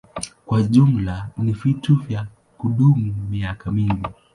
Kwa 0.45 0.63
jumla 0.63 1.29
ni 1.37 1.53
vitu 1.53 1.95
vya 1.95 2.27
kudumu 2.57 3.15
miaka 3.31 3.71
mingi. 3.71 4.03